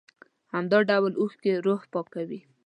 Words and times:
همدا 0.53 0.79
ډول 0.89 1.13
اوښکې 1.21 1.53
روح 1.65 1.81
پاکوي. 1.93 2.41